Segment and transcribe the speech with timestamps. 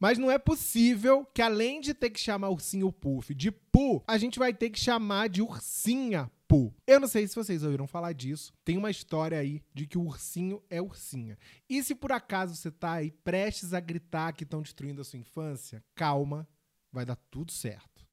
[0.00, 4.16] Mas não é possível que, além de ter que chamar ursinho Puff de Pu, a
[4.16, 6.72] gente vai ter que chamar de ursinha Pu.
[6.86, 8.52] Eu não sei se vocês ouviram falar disso.
[8.64, 11.36] Tem uma história aí de que o ursinho é ursinha.
[11.68, 15.18] E se por acaso você tá aí prestes a gritar que estão destruindo a sua
[15.18, 16.48] infância, calma,
[16.92, 18.06] vai dar tudo certo.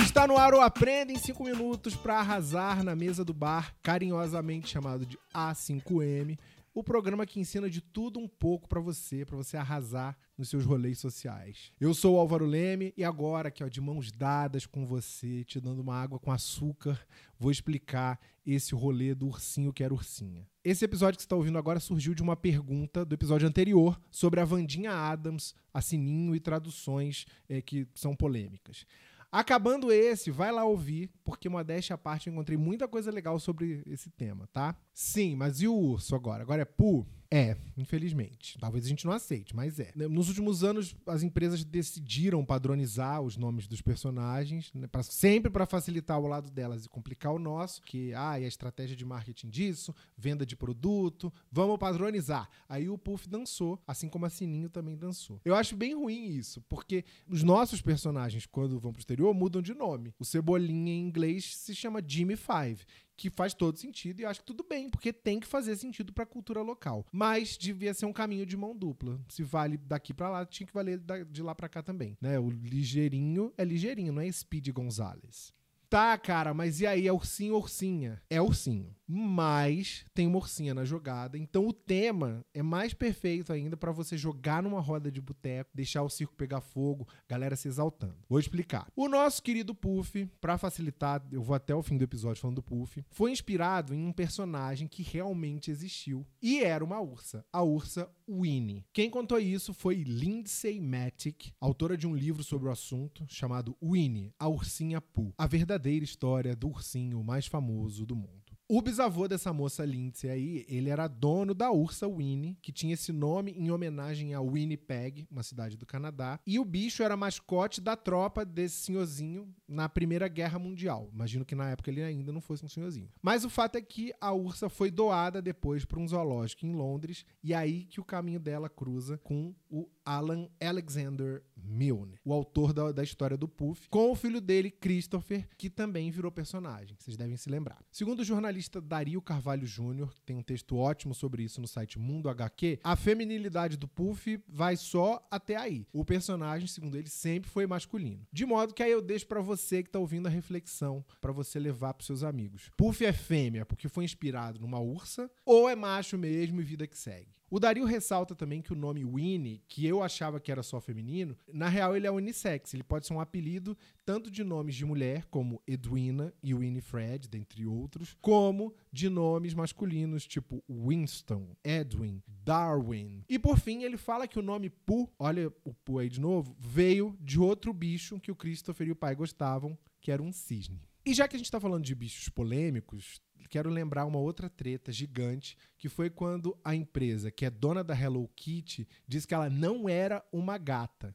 [0.00, 4.68] Está no ar o Aprenda em 5 minutos para arrasar na mesa do bar, carinhosamente
[4.68, 6.38] chamado de A5M,
[6.74, 10.64] o programa que ensina de tudo um pouco para você, para você arrasar nos seus
[10.64, 11.72] rolês sociais.
[11.80, 15.60] Eu sou o Álvaro Leme e agora aqui ó, de mãos dadas com você, te
[15.60, 17.00] dando uma água com açúcar,
[17.38, 20.46] vou explicar esse rolê do ursinho que era ursinha.
[20.64, 24.40] Esse episódio que você está ouvindo agora surgiu de uma pergunta do episódio anterior sobre
[24.40, 28.84] a Vandinha Adams, a Sininho e traduções é, que são polêmicas.
[29.30, 33.82] Acabando esse, vai lá ouvir, porque modéstia à parte eu encontrei muita coisa legal sobre
[33.86, 34.76] esse tema, tá?
[34.94, 36.44] Sim, mas e o urso agora?
[36.44, 37.04] Agora é Pu?
[37.28, 38.56] É, infelizmente.
[38.60, 39.90] Talvez a gente não aceite, mas é.
[39.96, 45.66] Nos últimos anos, as empresas decidiram padronizar os nomes dos personagens, né, pra, sempre para
[45.66, 49.48] facilitar o lado delas e complicar o nosso, que ah, e a estratégia de marketing
[49.48, 52.48] disso, venda de produto, vamos padronizar.
[52.68, 55.40] Aí o Puff dançou, assim como a Sininho também dançou.
[55.44, 59.74] Eu acho bem ruim isso, porque os nossos personagens, quando vão pro exterior, mudam de
[59.74, 60.14] nome.
[60.20, 62.84] O Cebolinha em inglês se chama Jimmy Five
[63.16, 66.24] que faz todo sentido e acho que tudo bem, porque tem que fazer sentido para
[66.24, 67.06] a cultura local.
[67.12, 69.20] Mas devia ser um caminho de mão dupla.
[69.28, 72.38] Se vale daqui para lá, tinha que valer de lá para cá também, né?
[72.38, 75.52] O ligeirinho é ligeirinho, não é Speed Gonzalez.
[75.88, 77.06] Tá, cara, mas e aí?
[77.06, 78.20] É ursinho ursinha?
[78.28, 81.38] É ursinho mas tem uma ursinha na jogada.
[81.38, 86.02] Então o tema é mais perfeito ainda para você jogar numa roda de boteco, deixar
[86.02, 88.16] o circo pegar fogo, galera se exaltando.
[88.28, 88.90] Vou explicar.
[88.96, 92.62] O nosso querido Puff, para facilitar, eu vou até o fim do episódio falando do
[92.62, 98.10] Puff, foi inspirado em um personagem que realmente existiu e era uma ursa, a ursa
[98.28, 98.84] Winnie.
[98.92, 104.32] Quem contou isso foi Lindsay Mattick, autora de um livro sobre o assunto chamado Winnie,
[104.38, 108.53] a ursinha Pooh, a verdadeira história do ursinho mais famoso do mundo.
[108.66, 113.12] O bisavô dessa moça Lindsay aí, ele era dono da Ursa Winnie, que tinha esse
[113.12, 116.40] nome em homenagem a Winnipeg, uma cidade do Canadá.
[116.46, 121.10] E o bicho era mascote da tropa desse senhorzinho na Primeira Guerra Mundial.
[121.12, 123.10] Imagino que na época ele ainda não fosse um senhorzinho.
[123.20, 127.26] Mas o fato é que a ursa foi doada depois para um zoológico em Londres,
[127.42, 132.92] e aí que o caminho dela cruza com o Alan Alexander Milne, o autor da,
[132.92, 136.96] da história do Puff, com o filho dele, Christopher, que também virou personagem.
[136.98, 137.82] Vocês devem se lembrar.
[137.90, 141.98] Segundo o jornalista Dario Carvalho Jr., que tem um texto ótimo sobre isso no site
[141.98, 145.86] Mundo HQ, a feminilidade do Puff vai só até aí.
[145.92, 148.26] O personagem, segundo ele, sempre foi masculino.
[148.32, 151.58] De modo que aí eu deixo para você que tá ouvindo a reflexão, para você
[151.58, 152.70] levar pros seus amigos.
[152.76, 156.98] Puff é fêmea porque foi inspirado numa ursa, ou é macho mesmo e vida que
[156.98, 157.34] segue?
[157.54, 161.38] O Dario ressalta também que o nome Winnie, que eu achava que era só feminino,
[161.52, 162.74] na real ele é unissex.
[162.74, 167.64] Ele pode ser um apelido tanto de nomes de mulher, como Edwina e Winifred, dentre
[167.64, 173.22] outros, como de nomes masculinos, tipo Winston, Edwin, Darwin.
[173.28, 176.56] E por fim, ele fala que o nome Pooh, olha o Pooh aí de novo,
[176.58, 180.82] veio de outro bicho que o Christopher e o pai gostavam, que era um cisne.
[181.06, 183.20] E já que a gente está falando de bichos polêmicos,
[183.54, 187.94] quero lembrar uma outra treta gigante, que foi quando a empresa, que é dona da
[187.94, 191.14] Hello Kitty, disse que ela não era uma gata.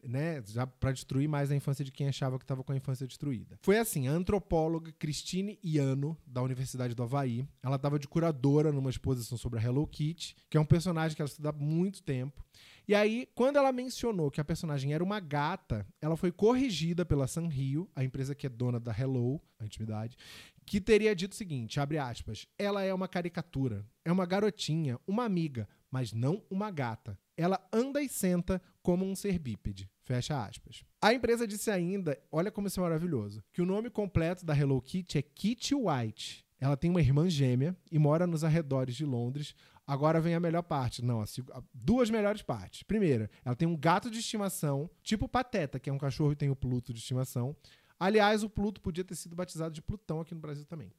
[0.00, 3.04] Né, já para destruir mais a infância de quem achava que estava com a infância
[3.04, 3.58] destruída.
[3.62, 8.90] Foi assim, a antropóloga Christine Iano, da Universidade do Havaí, ela estava de curadora numa
[8.90, 12.44] exposição sobre a Hello Kitty, que é um personagem que ela estuda há muito tempo.
[12.88, 17.26] E aí, quando ela mencionou que a personagem era uma gata, ela foi corrigida pela
[17.26, 20.16] Sanrio, a empresa que é dona da Hello, a intimidade,
[20.64, 25.24] que teria dito o seguinte, abre aspas, ela é uma caricatura, é uma garotinha, uma
[25.24, 27.18] amiga, mas não uma gata.
[27.36, 29.90] Ela anda e senta como um ser bípede.
[30.02, 30.82] Fecha aspas.
[31.02, 34.80] A empresa disse ainda, olha como isso é maravilhoso, que o nome completo da Hello
[34.80, 36.42] Kitty é Kitty White.
[36.58, 39.54] Ela tem uma irmã gêmea e mora nos arredores de Londres.
[39.88, 41.02] Agora vem a melhor parte.
[41.02, 41.24] Não,
[41.72, 42.82] duas melhores partes.
[42.82, 46.50] Primeira, ela tem um gato de estimação, tipo Pateta, que é um cachorro e tem
[46.50, 47.56] o Pluto de estimação.
[47.98, 50.92] Aliás, o Pluto podia ter sido batizado de Plutão aqui no Brasil também.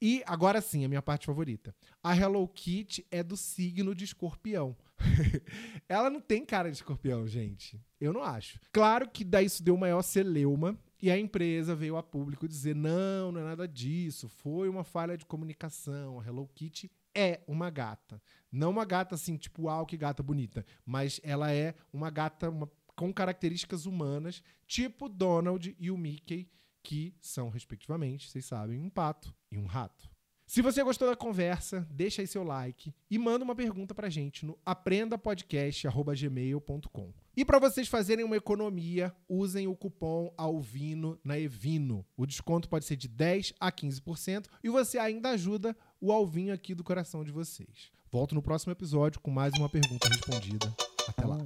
[0.00, 1.74] E agora sim, a minha parte favorita.
[2.00, 4.76] A Hello Kitty é do signo de escorpião.
[5.88, 7.80] Ela não tem cara de escorpião, gente.
[8.00, 8.60] Eu não acho.
[8.70, 10.78] Claro que daí isso deu maior celeuma.
[11.02, 14.28] E a empresa veio a público dizer: não, não é nada disso.
[14.28, 16.20] Foi uma falha de comunicação.
[16.20, 18.22] A Hello Kitty é uma gata.
[18.52, 20.64] Não uma gata assim, tipo, uau, que gata bonita.
[20.84, 26.48] Mas ela é uma gata, uma com características humanas, tipo Donald e o Mickey,
[26.82, 30.08] que são, respectivamente, vocês sabem, um pato e um rato.
[30.46, 34.46] Se você gostou da conversa, deixa aí seu like e manda uma pergunta pra gente
[34.46, 37.12] no aprendapodcast.gmail.com.
[37.36, 42.06] E para vocês fazerem uma economia, usem o cupom ALVINO na Evino.
[42.16, 46.76] O desconto pode ser de 10 a 15% e você ainda ajuda o Alvinho aqui
[46.76, 47.90] do coração de vocês.
[48.10, 50.72] Volto no próximo episódio com mais uma pergunta respondida.
[51.08, 51.38] Até lá.